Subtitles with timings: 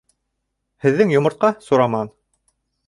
[0.85, 2.15] —Һеҙҙең йомортҡа, Сураман!